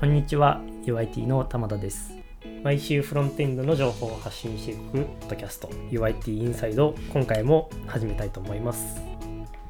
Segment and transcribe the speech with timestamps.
[0.00, 2.14] こんにちは UIT の玉田です。
[2.64, 8.98] 毎週フロントエンドの情報を発信していくポッドキャスト UIT インサイド今回も始めたいと思います。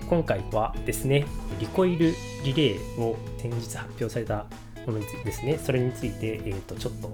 [0.09, 1.27] 今回はですね
[1.59, 2.15] リコイル
[2.45, 4.47] リレーを先日発表された
[4.87, 7.11] ものについてですねそれについて、えー、とちょっと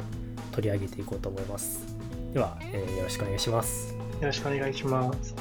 [0.53, 1.87] 取り上げていこうと思います。
[2.35, 3.95] では、えーよろしくお願いします。
[3.95, 5.35] よろしくお願いします。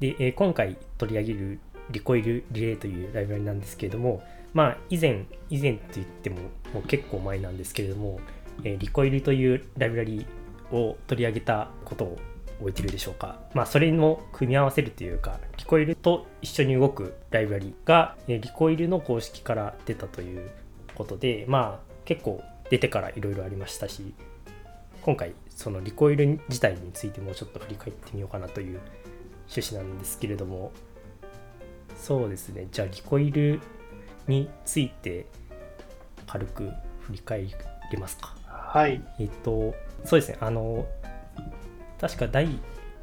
[0.00, 1.58] で、えー今回取り上げる
[1.90, 4.22] リコイルリレーというライブラリなんですけれども、
[4.52, 6.36] まあ、以前、以前と言っても
[6.74, 8.20] もう結構前なんですけれども、
[8.64, 10.26] えーリコイルというライブラリ
[10.72, 12.16] を取り上げたことを
[12.58, 13.38] 覚えてるでしょうか。
[13.54, 20.50] まあ、それの組み合わせるというか、リコイルと一緒に動くライブラリが、えーリコイルの公式から出たという
[20.94, 24.14] ことで、まあ、結構出てからいろいろありましたし、
[25.02, 28.80] 今回、そのリコイル自体についてもちょっと振り返ってみようかなという
[29.50, 30.72] 趣旨なんですけれども
[31.96, 33.60] そうですねじゃあリコイル
[34.26, 35.26] について
[36.26, 37.46] 軽く振り返
[37.92, 39.00] りますかはい。
[39.20, 40.86] えっとそうですねあの
[42.00, 42.48] 確か第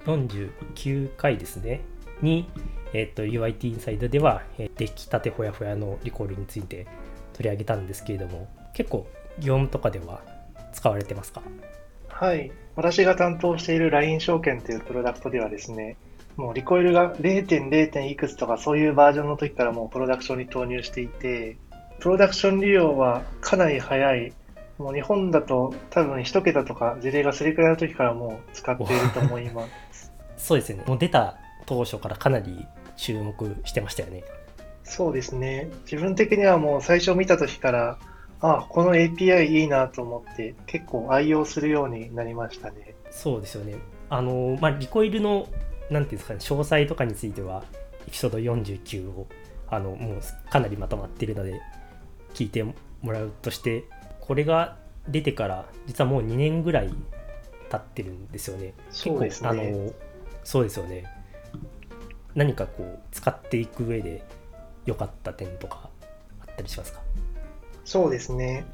[0.06, 1.82] 49回ですね
[2.22, 2.48] に、
[2.94, 6.86] えっと UIT インサイドではえー出来たてほやほやのリコイルについて
[7.34, 9.08] 取り上げたんですけれども結構
[9.40, 10.22] 業務とかでは
[10.74, 11.42] 使われてますか？
[12.10, 12.52] はい。
[12.76, 15.96] 私が担当している LINE 証券というプロダクトではですね、
[16.36, 17.92] もうリコイルが 0.0.
[17.92, 21.58] 点いくつとかそういうバージョンの時からもうプロダクションに投入していて、
[22.00, 24.34] プロダクション利用はかなり早い。
[24.78, 30.12] もう日本だと多分1桁とか事例がすれくらいの時からもう使っていると思います。
[30.36, 32.66] そうですねもう出た当初からかなり
[32.98, 34.24] 注目してましたよね
[34.84, 35.70] そうですね。
[35.90, 37.98] 自分的にはもう最初見た時から、
[38.42, 42.94] あ、この API いいなと思って結構愛用するようになりましたね。
[43.10, 43.76] そうですよね。
[44.10, 45.48] あの、まあ、リコイルの、
[45.90, 47.64] なんていうんですかね、詳細とかについては、
[48.08, 49.28] エピソード49を、
[49.70, 51.60] あの、もうかなりまとまっているので、
[52.34, 52.74] 聞いても
[53.12, 53.84] らうとして、
[54.20, 56.94] これが出てから、実はもう2年ぐらい
[57.70, 58.74] 経ってるんですよね。
[58.90, 59.92] そうですねあの、
[60.44, 61.06] そうですよね。
[62.36, 64.24] 何かこう、使っていく上で
[64.86, 65.90] 良かった点とか
[66.42, 67.02] あったりしますか？
[67.86, 68.66] そうですね。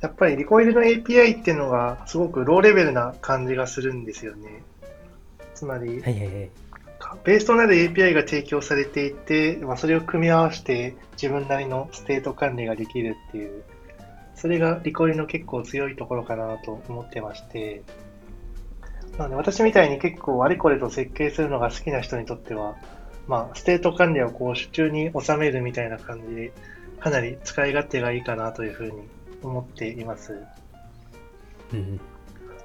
[0.00, 4.62] やっぱりリコイルの API っていうのがすごくローレベルな感じがするんですよね。
[5.54, 6.50] つまり、はいはいはい。
[7.24, 13.62] ベースとなる API が提供されていて、まあ、それを組み合わせて自分なりのステート管理ができるっていう、
[14.34, 17.82] それが Recoil の結構強いところかなと思ってまして、
[19.18, 22.76] なので私みたいに結構あれこれと設計するのが好きな人にとっては、
[23.26, 26.52] まあ、ステート管理をこう手中に収めるみたいな感じで、
[27.00, 28.92] かなり使い勝手がいいかなというふうに
[29.42, 30.32] 思っています。
[31.72, 32.00] うん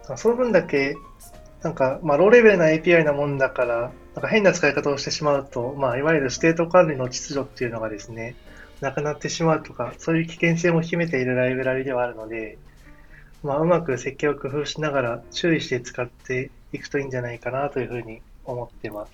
[0.10, 0.18] うん。
[0.18, 0.96] その分だけ、
[1.64, 8.36] なんか、まあ、ローレベルな API なもんだから、なんか変な使い方をしてしまうと、まあ、いわゆるステート管理の秩序っていうのがですね、
[8.82, 12.58] なくなってしまうとか、そういう危険性も秘めているライブラリではあるので、
[13.44, 19.14] まあ、うまく設計を工夫しながら注意して使っていくといいんじゃないかなというふうに思ってます。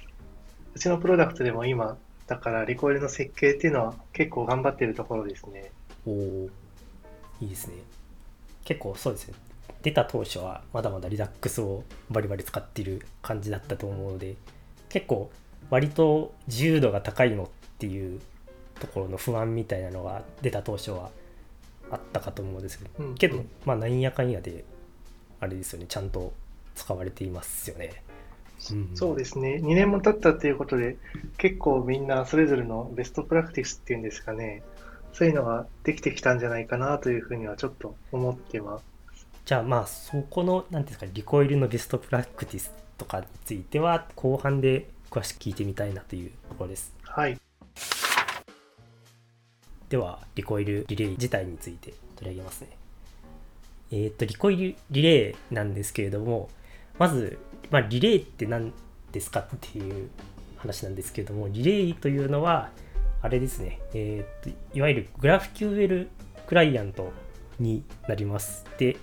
[0.76, 1.98] うちのプロダクトでも今、
[2.28, 5.72] だからリコイルの設計っていうのは結構頑張っているところですね。
[6.06, 6.50] おお
[7.42, 7.76] いいですね
[8.66, 9.36] 結構そうですね
[9.84, 14.36] 出た当初はまだまだリダックスをバリバリ使っている感じだったと思うので
[14.90, 15.32] 結構
[15.70, 17.48] 割と自由度が高いのっ
[17.80, 18.22] ていう
[18.80, 21.10] ところの不安みたいなのが出た当初は
[21.92, 24.66] あったかと思うんですけどうんけどまあなんやかんやで
[25.40, 26.34] あれですよねちゃんと
[26.76, 28.08] 使われていますよね、うん
[28.96, 29.60] そうですね。
[29.62, 30.98] 2年も経ったっていうことで、
[31.38, 34.64] 結構みんなそれぞれのベストプラクティスっていうんですかね。
[35.14, 38.84] そういうのができてきたんじゃないかなというふうにはちょっと思ってます。
[39.46, 46.94] じゃあまあそこの何ていうんですかリコイルのベストプラクティスとかについては後半で詳しく聞いてみたいなというところです。
[47.04, 47.38] はい。
[49.90, 52.70] ではリコイルリレー自体について取り上げますね。
[53.92, 56.50] えっ、とリコイルリレーなんですけれども
[57.00, 57.40] まず、
[57.70, 58.74] まあ、リレーって何
[59.12, 60.10] ですかっていう
[60.58, 62.70] 話なんですけれどもリレーというのは
[63.22, 66.08] あれですね、えーといわゆるグラフ QL
[66.48, 67.12] クライアント
[67.60, 68.66] になります。
[68.78, 68.98] で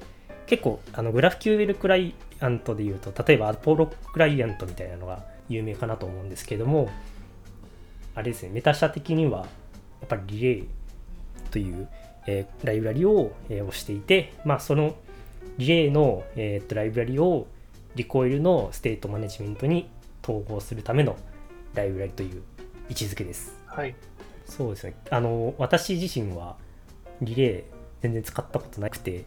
[0.47, 2.15] 結構あのグラフ QL クライ
[2.45, 6.91] アントでいうと例えばアポロクライアントみたいなのが有名かなと思うんですけれども
[8.15, 9.47] あれですねメタ社的にはや
[10.05, 10.67] っぱりリレー
[11.51, 11.89] という、
[12.27, 14.95] えーライブラリを、えー押していて、まあ、その
[15.59, 17.47] リレーの、えーとライブラリを
[17.95, 19.89] Recoil のステートマネジメントに
[20.23, 21.17] 統合するための
[21.75, 22.43] ライブラリという
[22.89, 23.57] 位置づけです。
[23.67, 23.95] はい。
[24.47, 24.95] そうですね。
[25.11, 26.57] あの、私自身は
[27.21, 27.65] リレー
[28.03, 29.25] 全然使ったことなくて、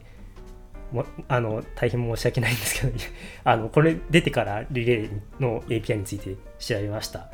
[0.91, 2.93] もあの大変申し訳ないんですけど、
[3.43, 7.29] あのこれ出てからリレーの API について調べました。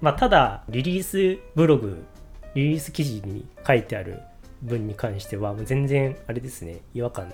[0.00, 2.04] まあ、ただリリースブログ
[2.54, 4.20] リリース記事に書いてある
[4.60, 7.32] 文に関してはもう全然あれですね違和感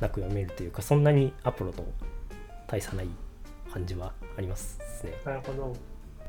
[0.00, 1.84] なく読めるというかそんなにアポロと
[2.66, 3.08] 大差ない
[3.72, 5.74] 感じはありますねなるほど。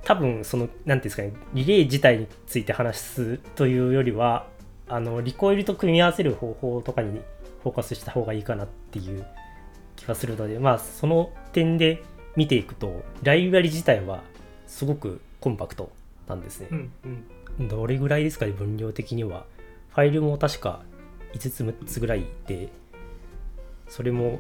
[0.04, 4.48] 多分その何ていうんですかねリレー自体について話すというよりは
[4.88, 7.22] あのリコイルと組み合わせる方法とかに
[7.64, 9.26] フォーカスした方がいいかなっていう
[9.96, 12.04] 気がするのでまあその点で
[12.36, 14.24] 見ていくとライブラリ自体は
[14.68, 15.92] すごくコンパクト
[16.28, 16.92] なんですね、うん
[17.60, 17.68] うん。
[17.68, 19.46] どれぐらいですかね分量的には
[19.90, 20.82] ファイルも確か
[21.34, 22.70] 5つ6つぐらいで
[23.90, 24.40] それも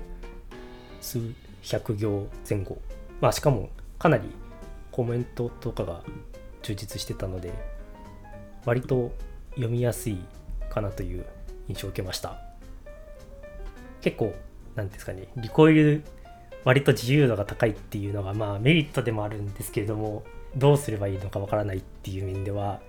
[1.01, 1.19] 数
[1.63, 2.77] 百行前後。
[3.19, 3.69] まあしかも
[3.99, 4.23] かなり
[4.91, 6.01] コメントとかが
[6.63, 7.53] 充実してたので
[8.65, 9.11] 割と
[9.51, 10.17] 読みやすい
[10.69, 11.25] かなという
[11.67, 12.50] 印象を受けました
[14.01, 14.33] 結構
[14.75, 16.03] なんですかねリコイル
[16.63, 20.23] 割と自由度が高いっていうのがまあメリットでもあるんですけれども
[20.55, 22.81] どうすればいいのかわからないっていう面では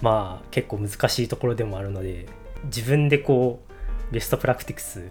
[0.00, 2.26] まあ結構難しいところでもあるので
[2.64, 3.60] 自分でこ
[4.10, 5.10] うベストプラクティクス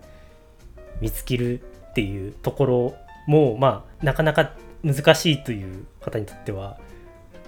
[0.99, 1.61] 見つける
[1.91, 2.95] っていうところ
[3.27, 4.53] もまあなかなか
[4.83, 6.77] 難しいという方にとっては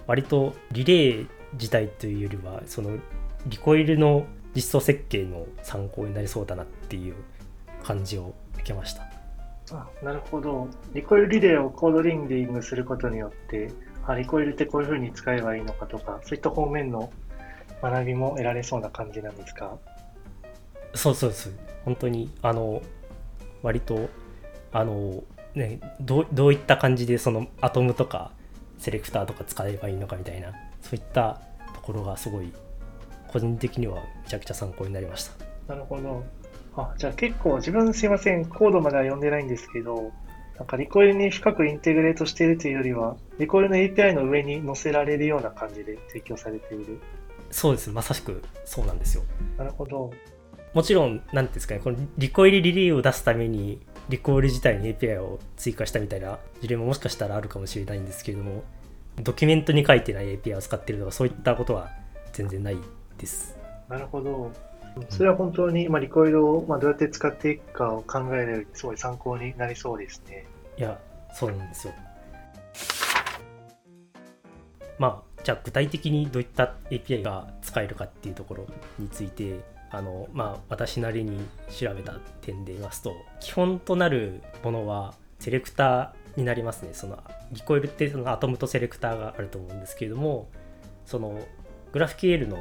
[0.07, 2.98] 割とリレー自体というよりはその
[3.48, 4.25] リコイルの
[4.56, 7.16] 実装設計の参考になりそうだなっていう
[7.84, 9.04] 感じを受けました
[9.72, 10.68] あなるほど。
[10.94, 13.72] リコイルリレーをコードリンディングすることによって、
[14.06, 17.12] あリコイルってこういうふうに使えばいいのかとか、そういった方面の
[17.82, 19.78] 学びも得られそうな感じなんですか？
[20.96, 21.54] そうそうそう
[21.86, 22.82] 本当にあの
[23.62, 24.10] 割と
[24.72, 25.24] あの
[25.56, 28.32] ねどうどういった感じでそのアトムとか
[28.78, 30.52] セレクターとか使えばいいのかみたいな
[30.82, 31.42] そういった
[31.74, 32.54] ところがすごい
[33.28, 35.24] 個人的にはめちゃくちゃ参考になりまし
[35.68, 36.24] たなるほど。
[36.75, 40.12] あ、じゃあ結構自分すいません、コードまでは読んでないんですけど、
[40.58, 47.00] なんかリコイルに深くインテグレートしているというよりは、リコイルの API の上に載せられるような感じで提供されている。
[47.54, 49.24] そうですまさしくそうなんですよ
[49.58, 50.12] なるほど。
[50.74, 53.80] もちろん何ていうんですかねこのリコイルリレーを出すために
[54.10, 58.64] リコイル自体に API を追加したみたいな事例ももしかしたらあるかもしれないんですけれども
[59.22, 61.92] ドキュメントに書いてない API を使ってるとかそういったことは
[62.31, 62.78] 全然ない
[63.20, 63.56] です
[63.88, 64.52] なるほど。
[65.10, 70.45] それは本当に、まあ、リコイルを、まあ、どうやって使っていくかを考えるすごい参考になりそうですね。
[70.78, 71.00] いや
[71.34, 71.94] そうなんですよ
[74.98, 78.68] まあじゃあ具体的にどういった API が使えるかっていうところ
[78.98, 79.60] について
[79.92, 87.19] あのまあ私なりに調べた点で言いますと基本となるものはセレクターになりますねその
[87.51, 90.50] リコイルってそのアトムとセレクターがあると思うんですけれども
[91.06, 91.39] その
[91.92, 92.57] グラフ QL の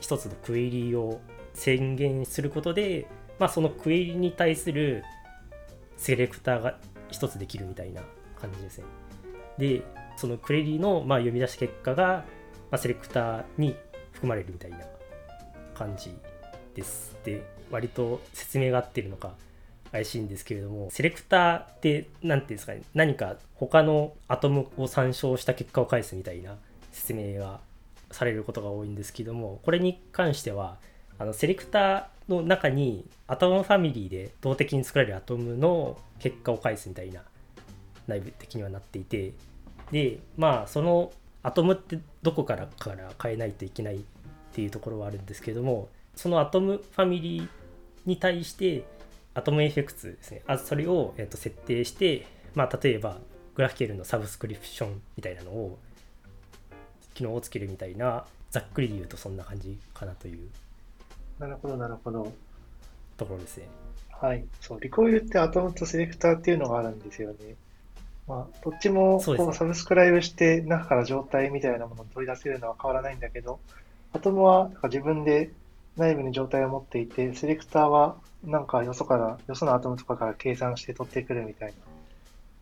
[0.00, 1.20] 一つのクエリを
[1.58, 3.06] 宣言することで、
[3.38, 5.02] まあ、そのクエリに対する
[5.96, 6.78] セレクターが
[7.10, 8.02] 一つできるみたいな
[8.40, 8.84] 感じですね。
[9.58, 9.82] で、
[10.16, 12.24] そのクエリのまあ読み出し結果が、
[12.70, 13.76] まあ、セレクターに
[14.12, 14.78] 含まれるみたいな
[15.74, 16.16] 感じ
[16.74, 17.16] です。
[17.24, 19.34] で、割と説明が合ってるのか
[19.90, 26.56] 怪しいんですけれども、セレクターって何ていうんですかね、何か他のアトムを参照した結果を返すみたいな
[26.92, 27.60] 説明が
[28.12, 30.78] されることが多いんですけども、これに関しては、
[31.18, 37.22] あのセレクターの中にアトムファミリーで動的に作られるアトムの結果を返すみたいな
[38.06, 39.32] 内部的にはなっていて
[39.90, 44.00] でまあそのアトムってどこからから変えないといけないっ
[44.52, 47.48] ていうところはあるんですけどもそのアトムファミリー
[48.06, 48.84] に対して
[49.34, 50.42] アトムエフェクツですね。
[50.48, 53.18] あそれを、えっと設定して、まあ、例えば
[53.54, 55.78] グラフ QL のサブスクリプションみたいなのを
[57.14, 60.48] 機能をつけるみたいなざっくりで言うとそんな感じかなという
[61.38, 62.32] なるほど、なるほど。
[63.16, 63.68] ところですね。
[64.10, 64.44] はい。
[64.60, 67.54] そう、リコイルってアトムとセレクターっていうのがあるんですよね。
[68.26, 73.58] まあ、どっちもこうサブスクライブして中から状態みたいなものを取り出せるのは変わらないんだけど、
[74.12, 75.50] アトムは自分で
[75.96, 81.74] 内部に状態を持っていて、セレクターはなんかよそから、よそのアトムとかから計算して取ってくるみたいな、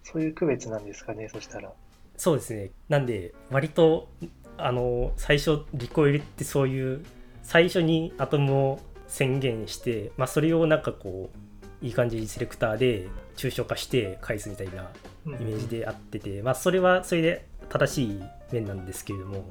[0.04, 1.72] そういう区別なんですかね、そしたら。
[2.16, 2.70] そうですね。
[2.88, 4.08] なんで、割と、
[4.56, 7.04] あの、最初、リコイルってそういう、
[7.46, 14.90] 最初にアトムを宣言して、まあ、それをなんかこう、いい感じにセレクターで抽象化して返すみたいな
[15.26, 15.34] うん。
[15.34, 19.48] イメージであってて、まあ、それはそれで正しい面なんですけれども、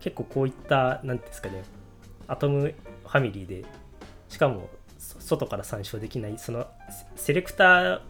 [0.00, 1.64] 結構こういった、なんていうんですかね、
[2.28, 3.64] アトムファミリーで、
[4.28, 6.66] しかも、そ外から参照できない、その、
[7.16, 8.00] セセレクター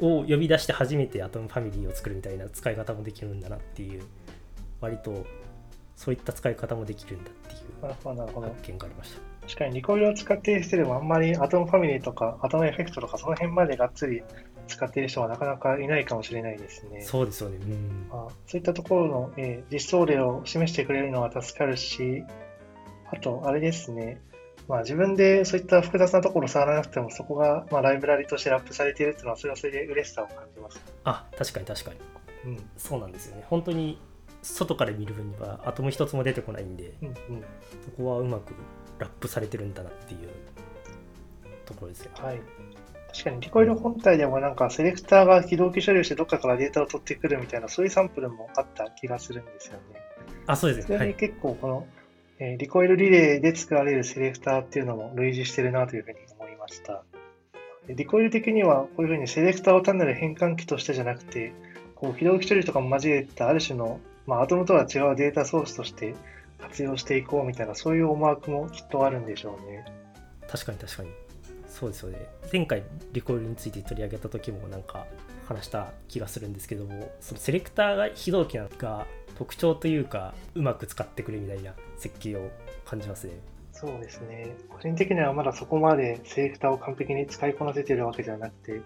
[0.00, 4.02] を呼び出して初めてアトムファミリーを作るみたいな使い方もできるんだなっていう
[4.82, 5.24] 割と
[5.96, 7.62] そういった使い方もできるんだっていう。
[7.82, 14.22] 発見がありました確かにリコイルを使っている人でもあんまりアトムファミリーとかアトムエフェクトとかその辺までがっつり
[14.68, 17.02] 使っている人はなかなかいないかもしれないですね。
[17.02, 17.56] そうですよね。
[17.56, 18.06] うん。
[18.08, 22.24] まあ、そういったところの、えー実装例を示してくれるのは助かるし、
[23.10, 24.20] あと、あれですね、
[24.68, 30.80] まあ、自分でそういった複雑なところを触らなくても、そこが、まあ、ライブラリとしてラップされているっていうのは、それはそれで嬉しさを感じます。
[31.04, 32.00] あ、確かに確かに。
[32.44, 32.70] うん。
[32.76, 33.44] そうなんですよね。
[33.48, 33.98] 本当に
[34.42, 37.14] 外から見る分にはアトム一つも出てこないんで、うんうん。
[37.84, 38.54] そこはうまく
[38.98, 40.28] ラップされてるんだなっていう
[41.64, 42.10] ところですよ。
[42.14, 42.40] はい。
[43.12, 50.00] 確かに、リコイル本体でもなんか、セレクターが非同期処理をしてどっかからデータを取ってくるみたいな、そういうサンプルもあった気がするんですよね。
[50.46, 51.14] あ、そうですね。
[51.18, 51.86] 結構この、
[52.38, 57.04] えーリコイルリレーで作られるセレクターっていうのも類似してるなというふうに思いました。
[57.86, 61.52] でリコイル的にはこういうふうにセレクターを単なる変換器としてじゃなくて、
[61.94, 66.14] こう非同期処理とかも交えたある種の、まあ、アトムとは違うデータソースとして
[66.60, 69.84] 活用していこうみたいな、そういう思惑もきっとあるんでしょうね。
[70.48, 71.10] 確かに確かに。
[71.66, 72.18] そうですよね。
[72.52, 75.06] 前回リコイルについて取り上げた時もなんか
[75.46, 82.50] 話した気がするんですけども、そのセレクターが非同期なのが特徴というか、うまく使ってくれみたいな設計を
[82.84, 83.32] 感じますね。
[83.72, 84.54] そうですね。
[84.68, 88.80] 個人的にはまだそこまでセレクターを完璧に使いこなせてるわけじゃなくて、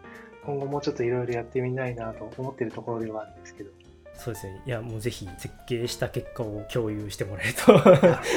[0.45, 3.71] 今後もうちょっといろいろやってみたいなと思ってるところではあるんですけど。
[4.19, 4.63] そうですね。
[4.67, 7.79] いや、もうぜひ設計した結果を共有してもらえると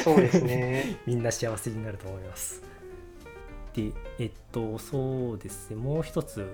[0.03, 0.97] そうですね。
[1.07, 2.61] みんな幸せになると思います。
[3.73, 6.45] で、えっと、そうですね、もう一つ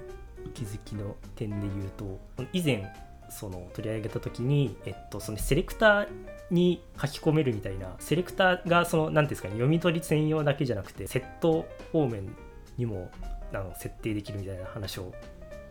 [0.53, 2.19] 気づきの点で言うと、
[2.53, 2.93] 以前、
[3.29, 6.07] その取り上げた時に、えっと、そのセレクター
[6.51, 12.35] に書き込めるみたいな、セレクターがその、なんていうんですかね、読み取り専用だけじゃなくて、セット方面
[12.77, 13.09] にも
[13.53, 15.13] あの設定できるみたいな話を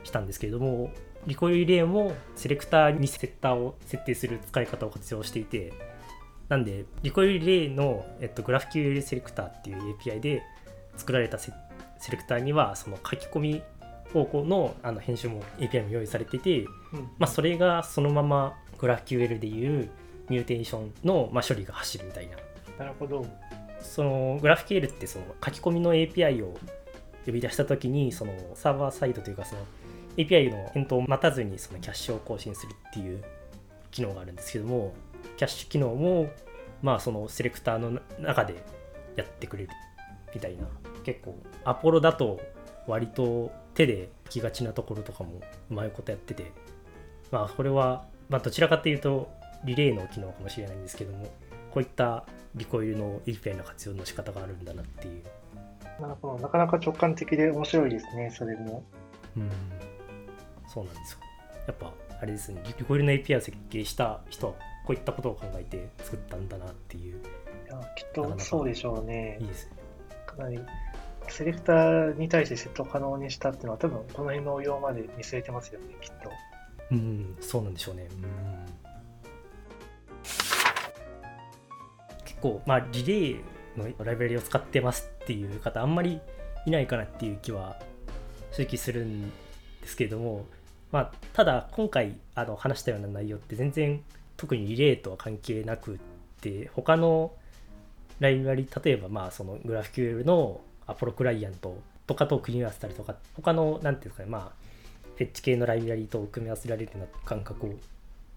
[0.03, 0.91] したんですけれども、
[1.27, 5.73] リコイルリレーもセレクターにセッターを設定する使い方を活用していて、
[6.49, 10.43] なんで、リコイルリレーの、えっと、GraphQL セレクターっていう API で
[10.97, 11.53] 作られたセ
[11.99, 13.63] セレクターには、その書き込み
[14.13, 16.69] 方向のあの編集も API も用意されていて、うん
[17.19, 19.91] まあ、それがそのまま GraphQL でいう
[20.29, 22.37] ミューテーションの、まあ、処理が走るみたいな。
[22.79, 23.27] なるほど。
[23.81, 26.55] その GraphQL ってその書き込みの API を
[27.27, 29.63] 呼び出したときに、そのサーバーサイドというか、その
[30.17, 33.23] API の返答を待たずにそのキャッシュを更新するっていう
[33.91, 34.93] 機能があるんですけども、
[35.37, 36.31] キャッシュ機能も、
[36.83, 38.55] まあ、そのセレクターの中で
[39.17, 39.71] やってくれる
[40.35, 40.65] みたいな、
[41.05, 42.41] 結構、アポロだと
[42.87, 45.41] 割と手できがちなところとかも
[45.71, 46.53] うまいことやってて、
[47.31, 49.31] まあ、これは、まあ、どちらかというと、
[49.65, 51.25] リレーの機能かもしれないんですけども、
[51.71, 55.23] こういったリコイルの API の活用の仕方があるんだなっていう。
[56.01, 56.39] なるほど。
[56.39, 58.85] なかなか直感的で面白いですね、それも。
[59.37, 59.51] うん、
[60.69, 61.19] そうなんですよ。
[61.67, 64.53] やっぱ、あれですね、リコイルの API を設計した人は、
[64.87, 69.47] こういったことを考えて作ったんだなっていう、いやきっとそうでしょうねいい。
[69.47, 69.73] ですね。
[70.27, 70.61] かなり、
[71.29, 76.31] セレクターに対してセット可能にしたっていうのは、多分この辺の応用まで見据えてますよね、きっと。
[76.91, 78.09] うん、そうなんでしょうね。
[78.11, 78.25] うん、
[82.25, 83.43] 結構、まあ、リレー
[83.77, 86.21] のライブラリを使ってますっていう方、あんまり
[86.67, 87.79] いないかなっていう気は
[88.53, 89.33] 正直するん
[89.85, 90.47] ですけれども、
[90.91, 94.03] まあ、ただ、今回あの話したような内容って全然
[94.37, 95.99] 特にリレーとは関係なくっ
[96.41, 97.33] て、他の
[98.21, 104.65] ライブラリ、例えば、まあ、その GraphQL のアポロクライアントとかと組み合わせたりとか、他の、なんていうんですかね、まあ、
[105.17, 107.79] フェッチ系のライブラリと組み合わせられるような感覚を受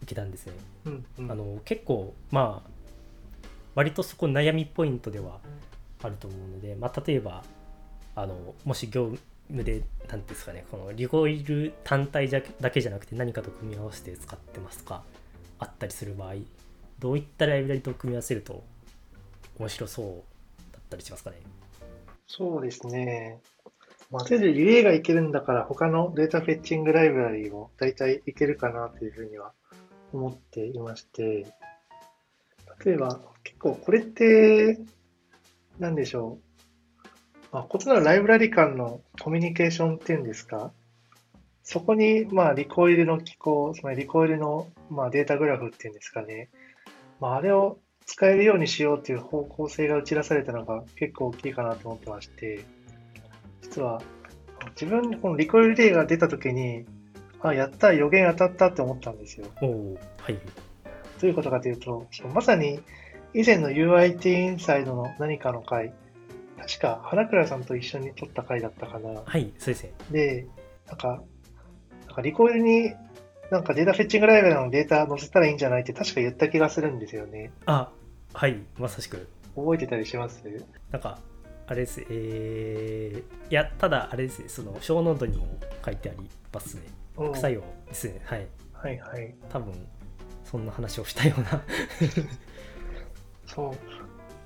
[0.05, 0.53] けたんですね。
[0.85, 2.69] うんうん、あの結構まあ
[3.73, 5.39] 割とそこ悩みポイントでは
[6.03, 7.43] あると思うので、まあ、例えば
[8.15, 9.15] あのもし業
[9.47, 15.03] 務で何ていうんですかねこのリコイル単体だけじゃなくて何かと組み合わせて使ってますか
[15.59, 16.35] あったりする場合
[16.99, 18.63] どういったライブラリと組み合わせると
[19.59, 20.05] 面白そう
[20.73, 21.37] だったりしますかね？
[22.27, 23.39] そうですね。
[24.11, 29.53] まあ、とりあえずリレーがいけるんだから、他のデータフェッチングライブラリーも大体いけるかなというふうには
[30.13, 31.45] 思っていまして、
[32.85, 34.79] 例えば、結構これって、
[35.79, 36.46] なんでしょう。
[37.51, 40.71] まあ、異なるライブラリ間のコミュニケーションっていうんですか、
[41.63, 46.49] そこに、まあ、リコイルの機構、つまりリコイルの、まあ、データグラフっていうんですかね、
[47.19, 52.63] まあ、あれを使えるようにしようという方向性が打ち出されたのが結構大きいかなと思ってまして、
[53.61, 54.01] 実は
[54.79, 56.85] 自分、このリコイルデーが出た時に、
[57.41, 59.47] あ、やった、予言当たったって思ったんですよ。
[59.59, 60.35] はい。
[60.35, 60.39] ど
[61.23, 62.79] ういうことかというと、まさに
[63.33, 65.93] 以前の UIT インサイドの何かの回、
[66.57, 69.21] 確か花倉さんと一緒に撮った回だったかな。
[69.25, 70.47] はいそうですねで、
[70.87, 71.21] なんか、
[72.07, 72.93] なんか Recoil に
[73.51, 77.51] なんかデータフェッチングライブラリのデータ載せたらいいんじゃないって確か言った気がするんですよね。
[77.65, 77.89] あ
[78.33, 80.43] はいまさしく覚えてたりします？
[80.91, 81.19] なんか
[81.67, 85.47] あれですえー、いやただあれですねそのショーノートにも
[85.85, 86.83] 書いてありますね
[87.17, 89.35] うん副作用ですねはいはいはい。
[89.49, 89.73] 多分
[90.43, 91.61] そんな話をしたような
[93.45, 93.71] そう。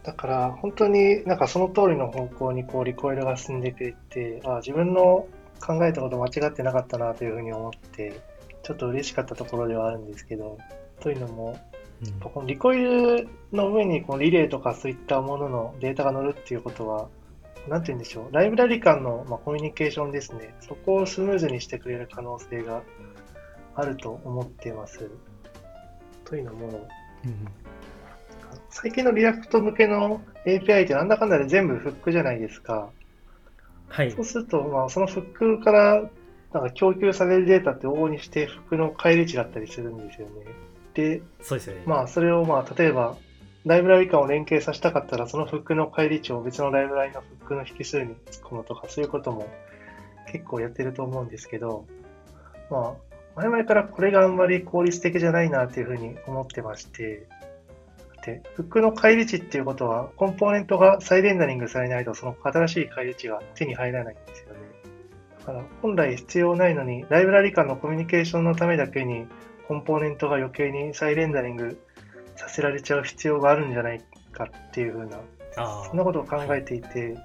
[0.04, 5.28] だから、本当になんかその通りの方向にこう Recoil が進んでくれて、あ自分の
[5.60, 8.20] 考えたこと間違ってなかったなというふうに思って、
[8.64, 10.58] ちょっと嬉しかったところではあるんですけど、
[11.00, 11.60] というのも、
[12.24, 17.08] この Recoil の上にこのリレーとかそういったもののデータが乗るっていうことは、
[17.68, 22.82] なんて言うんでしょう、ライブラリ間の、まあ、コミュニケーションですね、そこをスムーズにしてくれる可能性が
[23.76, 25.12] あると思っています。
[26.26, 26.88] というのも、
[27.24, 27.48] うん
[28.72, 32.90] 最近の React 向けの API ってなんだかんだで全部フックじゃないですか。
[33.90, 36.10] はいそうすると、まあ、そのフックから
[36.54, 40.34] なんか供給されるデータって往々にしてフックの返り値だったりするんですよね。
[40.94, 43.18] で、そうですよねまあ、それをまあ、例えば、
[43.66, 49.48] ライブラリ間を連携させたかったら、そのフックの返り値を別のライブラリのフックの引数に突っ込むとか、そういうことも
[50.32, 51.86] 結構やってると思うんですけど、
[52.70, 57.28] まあ、前々からこれがあんまり効率的じゃないなっていうふうに思ってまして、
[58.26, 64.60] で、フックの返り値っていうことは、コンポーネントが再レンダリングされないと、その新しい返り値が手に入らないんですよね。
[65.40, 69.28] だから、本来必要ないのに、ライブラリ間のコミュニケーションのためだけに、
[69.68, 71.82] コンポーネントが余計に再レンダリング
[72.36, 74.02] させられちゃう必要があるんじゃない
[74.32, 75.20] かっていうふうな、
[75.58, 77.16] あそんなことを考えていて、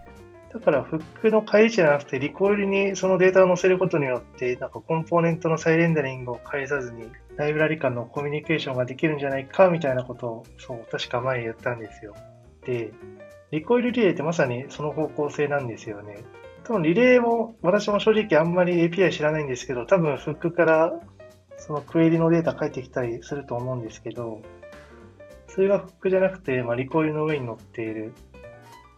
[0.53, 12.15] だからフックの返り値じゃなくて、リコイルにそのデータを載せることによって、なんかコンポーネントの再レンダリングを返さずに、ライブラリ間のコミュニケーションができるんじゃないかみたいなことを、そう、確か前言ったんですよ。
[12.65, 12.93] で、
[13.51, 16.25] リコイルリレーってまさにその方向性なんですよね。
[16.65, 21.01] 多分リレーも、私も正直あんまり API 知らないんですけど、多分フックから
[21.59, 24.43] そのクエリのデータ返ってきたりすると思うんですけど、
[25.49, 28.13] それがフックじゃなくて、まあ、リコイルの上に乗っている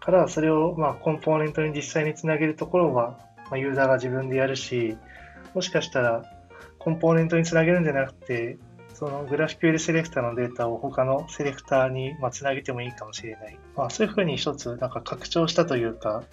[0.01, 3.19] から、それをまあコンポーネントに実際につなげるところは、
[3.51, 4.97] まあ、ユーザーが自分でやるし、
[5.55, 6.25] もしかしたら
[6.79, 8.59] コンポーネントにつなげるんじゃなくて、
[8.95, 13.59] そのグラフ QL セレクターのデータを他のセレクターにまあつなげてもいいかもしれない。
[13.77, 16.25] まあ、そういうふうに一つなんか拡張したというか、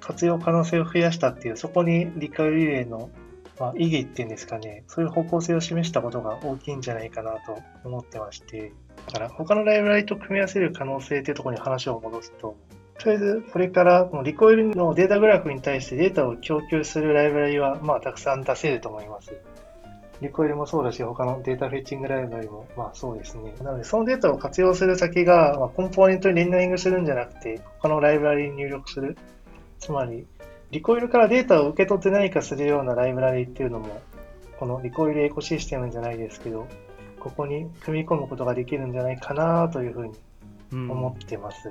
[0.00, 3.10] 活用可能性を増やしたっていう、そこにリカイルリレーの
[3.58, 8.72] まあ、意義っていうんですかね、そういう方向性を示したことが大きいんじゃないかなと思ってまして、
[9.06, 12.56] だから他のライブラリと組み合わせる可能性っていうところに話を戻すと、
[12.98, 19.32] とりあえずこれからこのリコイルのデータグラフに対してデータを供給するライブラリはまあたくさん出せると思います。
[20.22, 23.54] リコイルもそうだし、他のデータフェッチングライブラリもまあそうですね。
[23.62, 29.16] なのでそのデータを活用する先が、まあ、コンポーネントにレンダリングするんじゃなくて、他のライブラリに入力する。
[29.78, 30.26] つまり、
[30.70, 34.00] Recoil からデータを受け取って何かするようなライブラリっていうのも、
[34.58, 36.66] この Recoil エコシステムじゃないですけど、
[37.18, 40.14] ここに組み込むことができるんじゃないかなというふうに
[40.72, 41.70] 思ってます。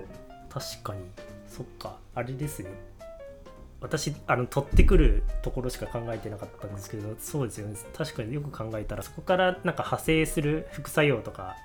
[0.50, 1.02] 確かに
[1.48, 2.70] そっかあれですね
[3.82, 7.76] 私あの取ってくるところしか考えてなかったんですけどそうですよね。
[7.98, 11.56] 確かによく考えたらそこからなんか派生する副作用とか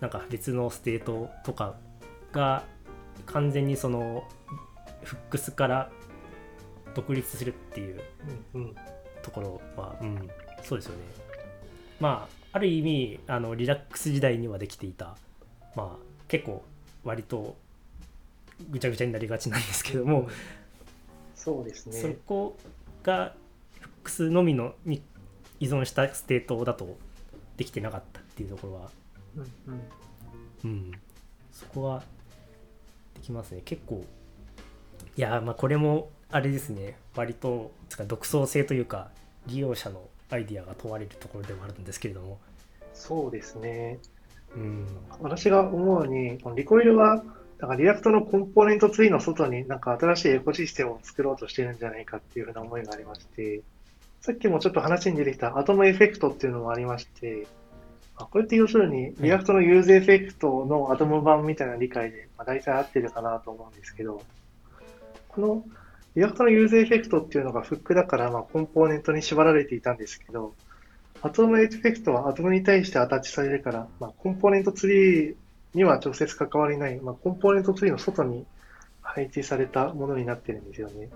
[0.00, 1.74] なんか別のステートとか
[2.32, 2.64] が
[3.26, 4.24] 完全にその
[5.02, 5.90] Hooks から
[6.94, 8.00] 独立するっていう
[8.54, 8.76] うんうん。
[9.22, 10.30] ところは、うん、
[10.62, 11.02] そうですよね。
[12.00, 15.16] まあ、ある意味、あの Redux 時代にはできていた、
[15.76, 16.62] まあ、結構、
[17.04, 17.56] 割と
[18.70, 20.28] ぐちゃぐちゃになりがちなんですけども、
[21.40, 21.90] そうですね。
[21.90, 22.54] そこ
[23.02, 23.34] が
[23.80, 25.02] Hooks のみのに
[25.58, 26.98] 依存したステートだと
[27.56, 28.90] できてなかったっていうところは、
[29.36, 29.74] うん
[30.64, 30.70] うん。
[30.70, 30.92] うん、
[31.50, 32.02] そこは
[33.14, 33.62] できますね。
[33.64, 34.04] 結構、
[35.16, 39.10] いやー、まあ、これもあれですね、割とつか独創性というか、
[39.46, 42.38] 利用者のアイディアが問われるところではあるんですけれども、
[42.92, 43.98] そうですね。
[44.54, 44.86] うん、
[45.20, 47.24] 私が思うに、 Recoil は、
[47.60, 53.60] なんか React のコンポーネントツリーの外になんか新しいエコシステムを作ろうとしてるんじゃないかっていうふうな思いがありまして、
[54.22, 57.46] さっきもちょっと話に出てきた Atom Effect っていうのもありまして、
[58.16, 64.22] あこれって要するに React の useEffect のアトム版みたいな理解で、まあ、大体合ってるかなと思うんですけど、
[65.28, 65.64] この
[66.16, 70.54] React の useEffect っていうのがフックだから、まあ、コンポーネントに縛られていたんですけど、
[71.22, 75.34] Atom Effect はアトムに対してアタッチされるから、まあ、コンポーネントツリー
[75.74, 78.46] には直接関わりない、まあ、コンポーネントツリーの外に
[79.02, 81.08] 配置されたものになってるんですよね。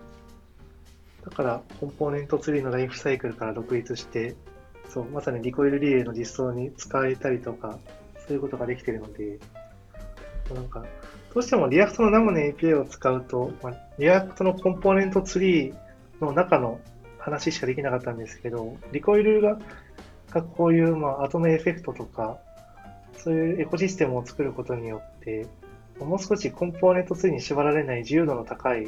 [1.24, 4.34] だから、コンポーネントツリーのライフサイクルから独立して、
[4.88, 7.78] そう、まさに Recoil Relay の実装に使われたりとか、
[8.26, 9.38] そういうことができてるので、
[10.54, 10.84] なんか、
[11.32, 15.74] どうしても React の 生の API を使うと、まあ、 React のコンポーネントツリー
[16.20, 16.80] の中の
[17.18, 19.58] 話しかできなかったんですけど、 Recoil が
[20.30, 22.38] がこういう、まあ、 Atom Effect とか、
[23.18, 25.46] そういうエコシステムを作ることによって、
[25.98, 28.86] もう少しコンポーネントツーに縛られない自由度の高い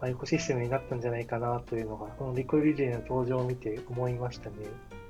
[0.00, 4.56] まあエコシステムになったんじゃないかなというのが、この Recoil Relay の登場を見て思いましたね。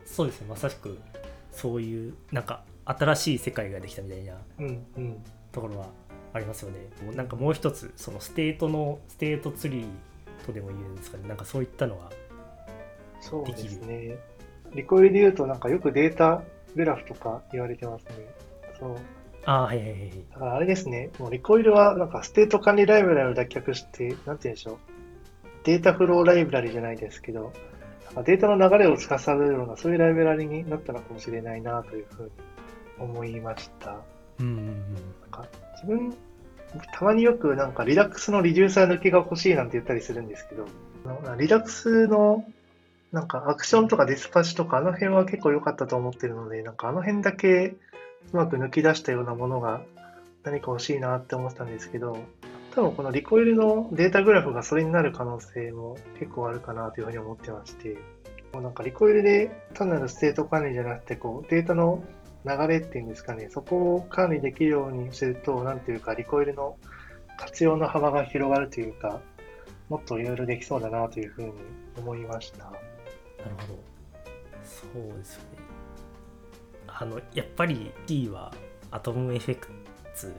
[0.07, 0.99] そうですねまさしく
[1.53, 5.17] そういうなんか新しい世界ができたみたいなうんうん。
[5.53, 5.87] ところは
[6.33, 6.79] ありますよね。
[7.05, 9.87] もうなんかもう一つそのステートのステートツリー
[10.47, 12.11] とでも言うんですかねなんかそういったのは
[13.21, 14.17] そうですね。
[14.75, 16.43] Recoil で言うと、なんかよくデータ
[16.77, 18.27] グラフとか言われてますね。
[18.79, 18.97] そう。
[19.45, 24.79] ああはいはいはいはいだからあれですね、もう Recoil はなんかステート管理ライブラリを脱却して、なんて言うんでしょう。
[25.65, 27.53] データフローライブラリじゃないですけど、
[28.25, 32.31] データの流れを司るような、そういうライブラリになったのかもしれないなというふうに
[32.99, 34.01] 思いました。
[34.41, 34.65] うんうんうん
[35.23, 36.15] なんか自分、
[36.93, 40.67] たまによくなんか Redux のリデューサー抜きが欲しいなんて言ったりするんですけど、
[41.39, 42.45] Redux の
[43.13, 47.75] なんかアクションとかディスパッチとかあの辺は結構良かったと思ってるので、なんかあの辺だけ
[48.33, 49.83] うまく抜き出したようなものが
[50.45, 52.19] 何か欲しいなって思ってたんですけど、
[52.75, 57.97] 多分この Recoil のデータグラフがそれになる可能性も結構あるかなというふうに思ってまして、
[58.53, 62.03] もうなんか Recoil で単なるステート管理じゃなくて、こうデータの
[62.45, 66.77] 流れっていうんですかね、そこを管理できるようにすると、なんていうか、 Recoil の
[67.37, 69.21] 活用の幅が広がるというか、
[69.89, 71.53] もっといろいろできそうだなというふうに
[71.97, 72.65] 思いました。
[72.65, 72.77] なる
[73.59, 73.79] ほど
[74.65, 75.68] そうですよね
[77.01, 78.53] あのやっぱりキーは
[78.91, 80.35] Atom Effects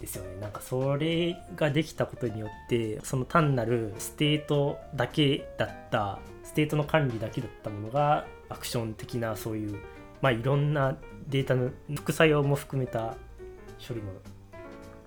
[0.00, 9.78] ですよねなんかそれができたことによってその単なるステートだけだったステートの管理だけだったものがアクション的なそういう
[10.22, 10.96] まあいろんな
[11.28, 13.16] データの副作用も含めた
[13.86, 14.12] 処理の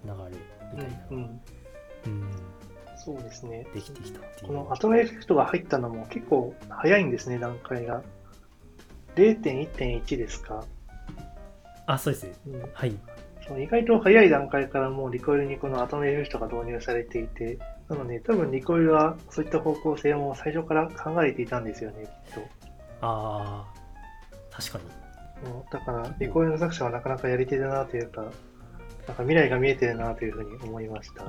[0.05, 0.37] 流れ
[0.73, 1.41] みたいな、うん、
[2.05, 2.31] うん、
[2.97, 3.65] そうですね。
[3.73, 8.03] できてきたっていうこのアトムエフェクトが入ったのも結構早いんですね、段階が。
[9.17, 10.63] 0.1.1ですか？
[11.85, 12.95] あそうですねうんはい
[13.47, 22.41] そう意外と早い段階からもうリコイルにこのアトムエフトが導入されていて、なので多分リコイルはそういった方向性も最初から考えていたんですよね、きっと。
[22.99, 31.23] あー確かにだから、リコイルの作者はなかなかやり手だなというか、なんか未来が見えてるなというふうに思いました。
[31.23, 31.25] い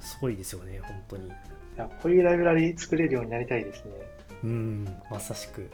[0.00, 1.30] すごいですよね本当に
[1.76, 3.90] や、こういうライブラリ作れるようになりたいですね。
[4.44, 5.68] うんまさしく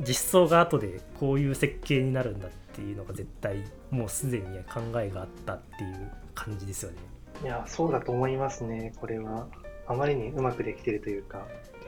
[0.00, 6.98] 実装が後でこういう設計になるんだっていうのが絶対もうすでに考えがあったっていう感じですよね
[7.42, 9.46] いや、そうだと思いますね、これは。
[9.86, 11.46] あまりにうまくできてるというか、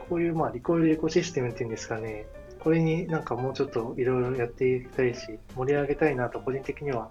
[0.09, 2.25] こういうまあリコイルエコシステムっていうんですかね、
[2.59, 7.09] これになんかもうちょっといろいろやっていきたいし、盛り上げたいなと個人的には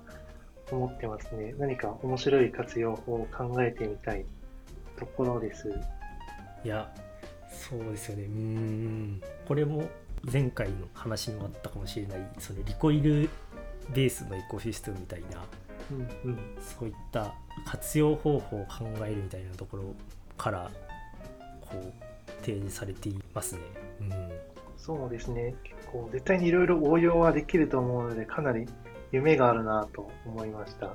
[0.72, 1.54] 思ってますね。
[1.58, 4.24] 何か面白い活用法を考えてみたい
[4.98, 5.68] ところです。
[6.64, 6.92] いや
[7.50, 9.88] そうですよねうんこれも
[10.30, 13.28] 前回の話にもあったかもしれないそのリコイル
[13.94, 15.42] ベースのエコシステムみたいな
[15.90, 16.38] うんうん。
[16.60, 19.94] そういった活用方法を考えるみたいなところ
[20.36, 20.70] から
[21.60, 23.60] こう提示されていますね。
[24.00, 24.10] うん、
[24.76, 25.54] そうですね。
[25.64, 28.66] 結構絶対にいろいろ応用はできると思うので、かなり
[29.12, 30.94] 夢があるなと思いました。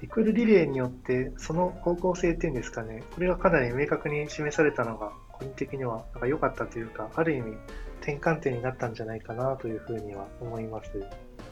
[0.00, 7.56] リクルリレーによって、その方向性っていうんですかね、これがかなり明確に示されたのが、個人的にはなんか良かったというか、ある意味
[8.00, 10.90] 転換点になったんじゃないかなというふうには思います。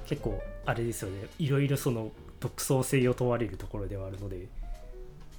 [0.06, 4.48] 結構あれですよねいろいろその独創性を問われるところではあるので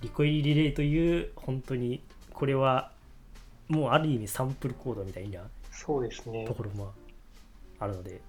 [0.02, 2.92] リコイルリレーという本当にこれは
[3.68, 6.54] もうある意味サンプルコードみたいなそうですねと。
[6.54, 6.94] ころも
[7.80, 8.22] あるので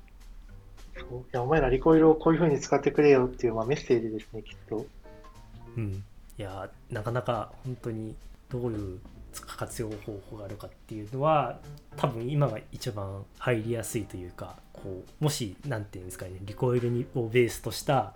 [0.98, 4.86] そういや、お前らリコイルをこういうふうに使ってくれよっていう、まあ、メッセージですね、きっと。
[5.76, 6.02] うん
[6.38, 8.16] いやなかなか本当に
[8.50, 8.98] どういう
[9.40, 11.58] 活用方法があるかっていうのは
[11.96, 18.14] 多分今が一番入りやすいというかこうもし何ていうんですかねリコイルにをベースとした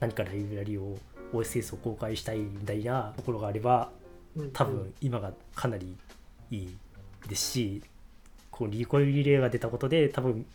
[0.00, 0.96] 何かライブラリを
[1.32, 3.90] OSS を公開したいみたいなところがあれば
[4.36, 4.50] うん。
[4.52, 5.96] 多分今がかなり
[6.50, 6.76] いい
[7.28, 7.82] ですし
[8.50, 10.46] こうリコイルリレーが出たことで多分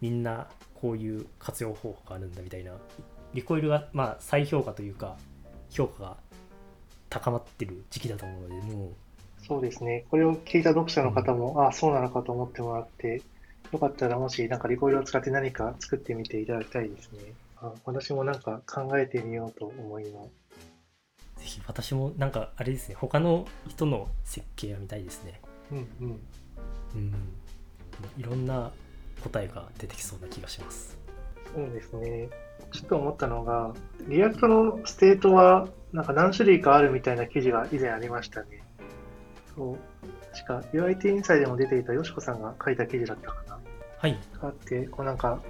[0.00, 2.72] みんなこういう活用方法があるんだみたいな
[3.32, 5.16] リコイルがまあ再評価というか
[5.70, 6.16] 評価が
[7.10, 8.88] 高まってる時期だと思うのでもう
[9.46, 10.06] そうですね。
[10.10, 13.22] これを聞いた読者の方も、ああ、そうなのかと思ってもらって、
[13.72, 17.34] よかったらもし、なんかリコイルを使って何か作ってみていただきたいですね。
[17.56, 20.44] あ私もなんか考えてみようと思います。
[21.40, 26.20] ぜひ私もなんかあれですね他の人の設計が見たいですねうんうん。
[26.94, 27.14] うん
[28.16, 28.70] いろんな
[29.22, 30.98] 答えが出てきそうな気がします
[31.54, 32.28] そうですね。
[32.72, 33.72] ちょっと思ったのが、
[34.08, 38.63] React の state は、なんか何種類かあるみたいな記事が以前ありましたね。
[39.54, 39.78] そう。
[40.32, 43.58] 確か UIT インサイでも出ていたよしこさんが書いた記事だったかな。
[43.98, 45.40] はいがあって、こうなんか、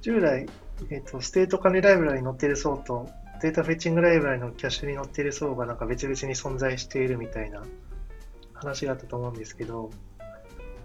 [0.00, 0.46] 従来、
[0.90, 3.08] えっと state 管理ライブラリに載っている層と
[3.40, 7.62] data fetching ライブラリのキャッシュに載っている層がなんか別々に存在しているみたいな
[8.54, 9.90] 話があったと思うんですけど、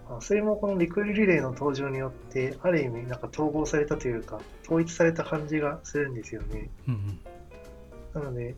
[0.08, 6.68] まあそれもこの Recoil Relay の登場によって、ある意味なんか統合されたというか、統一された感じがするんですよね。
[6.88, 7.20] うんうん
[8.14, 8.54] なので、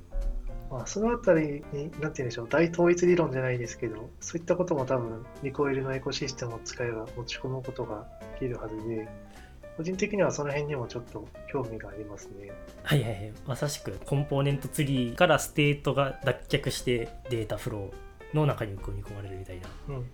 [0.70, 9.08] まあ、そのあたりに、なんて言うんでしょう、大統一理論じゃないですけど、そういったことも多分、 Recoil のエコシステムを使えば持ち込むことができるはずで、
[9.76, 12.52] 個人的にはその辺にもちょっと興味がありますね。
[12.82, 20.04] はいはいはいまさしく component tree から state が脱却してデータフローの中に組み込まれるみたいなうんうん。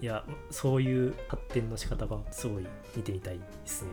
[0.00, 3.88] いやそういう発展の仕方がすごい見てみたいですね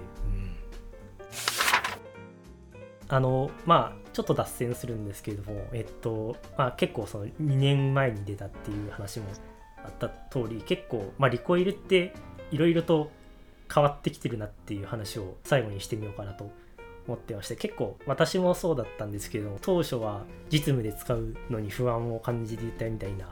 [3.09, 9.25] あのまあちょっと脱線するんですけれどもえっとまあ結構その2年前に出たっていう話も
[9.83, 12.13] あった通り結構まあリコイルって
[12.51, 13.11] いろいろと
[13.73, 16.51] 変わってきてるなっていう話を最後にしてみようかなと
[17.07, 23.27] 思ってまして結構私もそうだったんですけど当初は実務で使うのに不安を感じていたみたいな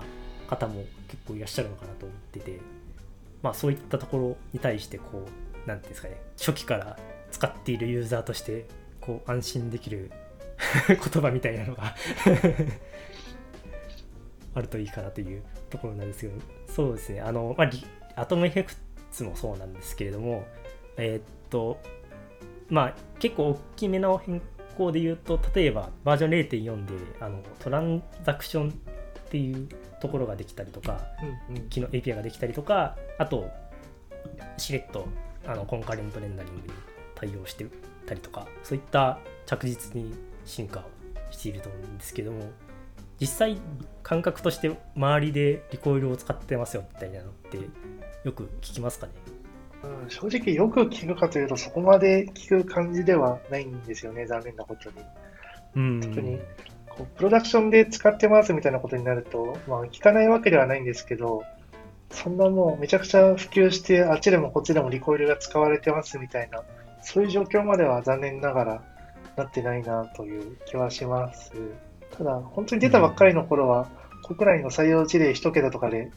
[0.50, 2.60] 方も結構いらっしゃるのかなと思ってて
[3.42, 6.98] まあそういったところに対してこう何ていうんですかね初期から
[7.32, 8.66] 使っているユーザーとして
[9.06, 10.12] こう安心できる
[10.88, 11.96] 言葉みたいなのが
[14.56, 18.74] あるといいかなというところなんですけどそうですねあの、まあ、リアトムエフェク
[19.12, 20.46] ツもそうなんですけれども
[20.98, 21.78] えーっと
[22.70, 24.42] まあ結構大きめの変
[24.78, 28.74] 更で言うと例えばバージョン0.4であのトランザクションっ
[29.30, 29.68] ていう
[30.02, 31.02] ところができたりとか
[31.50, 31.70] うんうん。
[31.70, 33.50] 機能 API ができたりとかあと
[34.58, 35.08] しれっと
[35.46, 36.74] あのコンカレントレンダリングに
[37.16, 37.66] 対応して
[38.06, 40.14] たりとかそういった着実に
[40.46, 40.84] 進化を
[41.32, 42.50] していると思うんですけども
[43.20, 43.58] 実際
[44.04, 47.58] 感覚として周りでリコイルを使ってますよみたいなのって
[48.24, 49.14] よく聞きますかね？
[49.84, 54.96] うん、正直よく聞くかというと、そこまで聞く感じではないんですよね、残念なことに。
[55.76, 56.40] うん特に
[56.90, 61.44] こうプロダクションで使ってますみたいなことになると、まあ、聞かないわけではないんですけど、
[62.10, 66.64] そんなもうめちゃくちゃ普及して、あっちでもこっちでもリコイルが使われてますみたいな、
[67.06, 68.84] そういう状況までは残念ながら
[69.38, 71.52] なってないなという気はします。
[72.18, 73.88] ただ、本当に出たばっかりの頃は、
[74.24, 76.12] 国内の採用事例一桁とかで、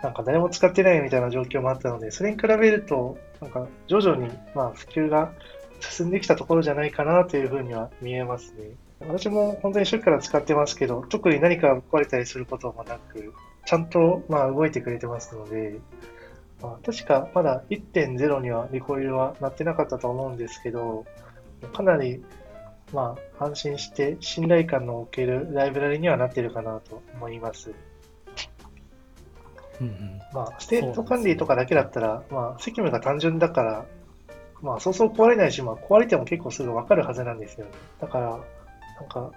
[0.00, 5.32] なんか誰も使ってないみたいな状況もあったので、それに比べると、なんか徐々にま普及が
[5.80, 8.70] 進んできたところじゃないかなというふうには見えますね。
[9.00, 15.78] 私も本当に初期から使ってますけど、特に何か壊れたりすることもなく、ちゃんとまあ動いてくれてますので、
[16.62, 21.04] まあ、確かまだ1.0には Recoil はなってなかったと思うんですけど、
[21.72, 22.22] かなり
[22.92, 27.72] まあ安心して信頼感のおけるライブラリにはなっているかなと思います。
[29.80, 33.86] うんうんまあ、 state 管理とかだけだったら、まあ、責務が単純だから、
[34.60, 37.72] まあ、そうそう壊れないし、まあ、壊れても結構すぐわかるはずなんですよね。
[38.00, 38.30] だから、
[39.00, 39.30] なんか、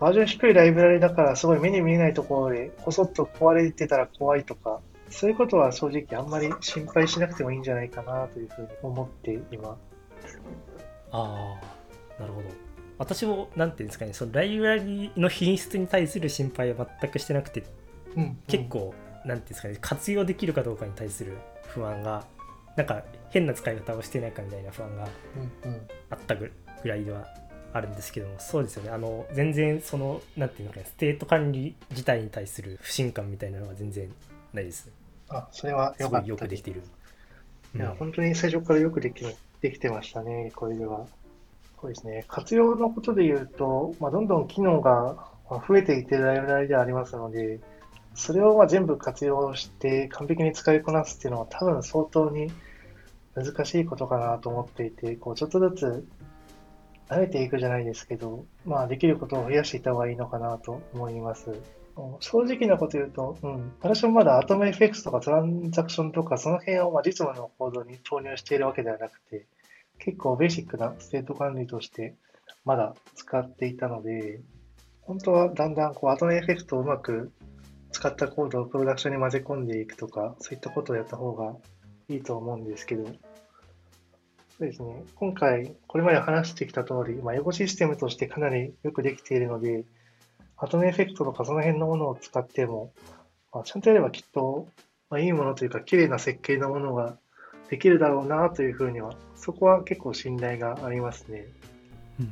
[0.00, 4.80] バージョン低いライブラリだから、すごい目に見えないところで、こそっと壊れてたら怖いとか、
[5.10, 9.76] そういうことは正直あんまり心配しなくてもいいんじゃないかなというふうに思っていま
[10.24, 10.40] す。
[11.10, 11.58] あ
[12.18, 12.48] あなるほど。
[12.98, 17.62] 私もなんていうんですかねそのライブラリの品質に対する心配は全くしてなくて
[18.16, 18.94] うん、結構、
[19.24, 21.36] なんていうんですかね活用できるかどうかに対する
[21.68, 22.24] 不安が
[22.76, 25.08] なんか変な使い方をしてないかみたいな不安が
[25.64, 26.50] うん、うん、あったぐ
[26.82, 27.26] ぐらいでは
[27.72, 28.90] あるんですけどもそうですよね。
[28.90, 34.08] あの全然そのなんていうのかなステート管理自体に対する不信感みたいなのは全然
[34.52, 34.90] ないです
[35.28, 36.82] あ、それはよかったよくできている、
[37.74, 39.24] いや、うん本当に最初からよくでき
[39.60, 41.06] できてましたね、これでは。
[41.80, 42.24] そうですね。
[42.28, 45.16] 活用のことで言うと、まあ、どんどん機能が
[45.50, 47.60] まあ増えていってライブラリではありますので、
[48.14, 52.50] それをまあ全部活用して完璧に使いこなすっていうのは多分相当に
[53.34, 56.06] 難しいことかなと思っていて、こうちょっとずつ
[57.08, 61.52] 慣れていくじゃないですけど、まあできることを増やしていった方がいいのかなと思います。
[62.20, 69.46] 正直なこと言うと、うん、私もまだアトム FX とかトランザクションとかその辺をまあ実務のコードに投入しているわけではなくて、
[69.98, 72.14] 結構ベーシックな state 管理として
[72.64, 74.40] まだ使っていたので、
[75.02, 77.32] 本当はだんだんこう Atom Effect をうまく
[77.90, 81.56] 使ったコードをプロダクションに混ぜ込んでいくとか、そういったことをやった方が
[82.08, 83.12] いいと思うんですけど、そ
[84.64, 89.84] うですね、今回これまで話してきた通り、まあ、エコシステムとしてかなりよくできているので、
[90.58, 92.92] Atom Effect とかその辺のものを使っても、
[93.52, 94.66] まあ、ちゃんとやればきっと、
[95.10, 97.16] まあ、いいものというか、綺麗な設計のものが
[97.70, 101.46] できるだろうなというふうには、そこは結構信頼がありますね。
[102.20, 102.28] うん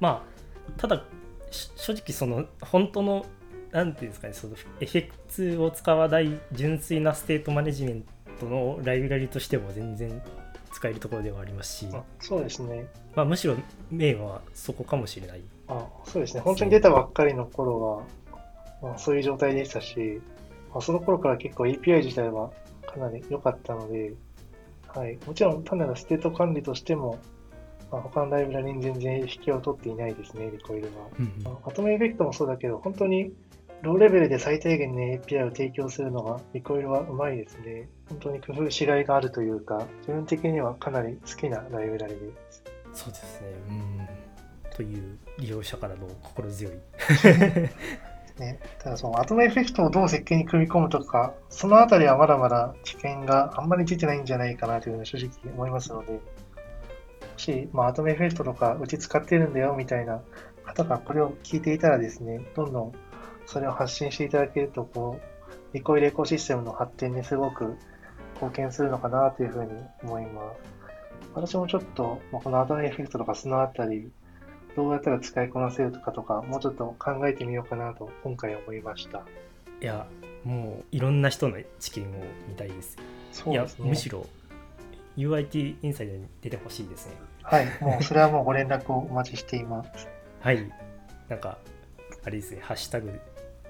[0.00, 0.40] まあ
[0.78, 1.04] ただ
[1.50, 3.26] 正直その本当の
[3.70, 10.22] なんていうんですかねその Effects を使わない純粋な state management のライブラリとしても全然
[10.80, 12.86] 使えるところではありますし、あそうですね。
[13.14, 13.54] まあ、むしろ
[13.90, 16.40] メインはそこかもしれないあそうですね。
[16.40, 18.38] 本当に出たばっかりの頃は、
[18.82, 20.22] まあ、そういう状態でしたし、
[20.72, 22.50] まあ、その頃から結構 API 自体は
[22.86, 24.14] かなり良かったので、
[24.88, 27.18] はい、もちろん単なる state 管理としても、
[27.92, 31.08] まあ、他のライブラリに全然引けを取っていないですね、 Recoil は。
[31.18, 33.32] うんまあ Atom Effect もそうだけど、本当に
[33.82, 37.90] ローレベルで最低限の API を提供するのが Recoil はうまいですね。
[38.10, 42.18] 本当に工夫しがいがあるというか、自分的にはかなり好きなライブラリで
[42.50, 42.62] す。
[42.92, 43.48] そうですね。
[43.68, 44.08] うん。
[44.74, 46.72] という利用者からの心強い。
[48.38, 56.20] ね、ただそのアトムエフェクトをどう設計に組み込むとか、そのあたりはまだまだ知見があんまり出てないんじゃないかなというのは正直思いますので、も
[57.36, 60.22] し、まあ、アトムエフェクトとかうち使ってるんだよみたいな
[60.64, 62.92] 方がこれを聞いていたらですね、どんどん
[63.46, 67.76] それを発信していただけると、こう、リコイルエコシステムの発展にすごく
[68.40, 69.70] 貢献するのかなというふうに
[70.02, 70.56] 思います。
[71.34, 74.10] 私もちょっと、まあこのアトムエフェクトとかそのあたり、
[74.76, 79.22] どうやったら使いこなせるとかとか、もうちょっと考えてみようかなと今回思いました。
[79.80, 80.06] いや
[80.44, 82.06] もういろんな人の知見を
[82.48, 83.88] 見たいですいやそうですね。
[83.88, 84.26] むしろ
[85.16, 90.08] UIT インサイドに出てほしいですねはい、もうそれはもうご連絡をお待ちしています。
[90.40, 90.70] はい
[91.28, 91.58] なんか
[92.24, 93.18] あれですねハッシュタグ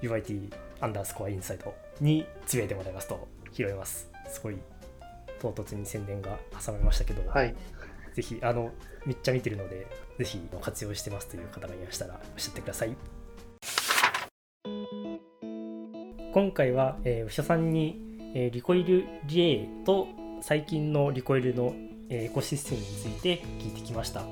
[0.03, 4.57] UIT アンダースコアインサイドにつぶやいてもらいますと拾えますすごい
[5.41, 7.55] 唐突に宣伝が挟まれましたけど、はい、
[8.15, 8.71] ぜひあの
[9.07, 9.87] めっちゃ見てるので
[10.19, 12.97] ぜひ活用してますという方がいましたらおっしゃってください。
[16.33, 18.01] 今回は、えー、牛田さんに、
[18.35, 20.07] えーリコイルリレーと
[20.43, 21.75] 最近のリコイルの、
[22.09, 24.23] えーエコシステムについて聞いてきました。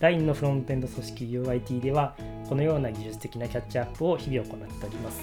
[0.00, 2.16] LINE のフロントエンド組織 UIT では
[2.48, 5.20] このような技術的なキャッチアップを日々行っております。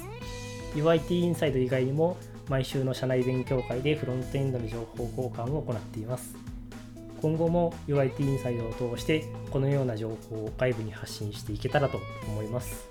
[0.76, 2.18] UIT インサイド以外にも
[2.50, 6.36] 毎週の社内勉強会でフロントエンドの情報交換を行っています。
[7.22, 12.90] 今後も UIT インサイドを通してこのような情報を外部に発信していけたらと思います。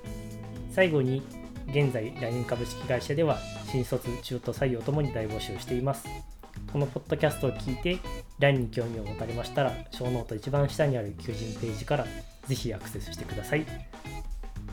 [0.71, 1.23] 最後に
[1.69, 3.39] 現在 LINE 株式会社では
[3.71, 6.07] 新卒中途採用ともに大募集しています。
[6.73, 7.99] このポッドキャストを聞いて
[8.39, 12.07] LINE に興味を持たれましたら小ノート一番下にある求人ページから
[12.47, 13.67] ぜひアクセスしてください。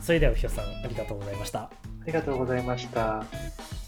[0.00, 1.60] それではひよさんありがとうございました。
[1.60, 1.70] あ
[2.06, 3.79] りがとうございました。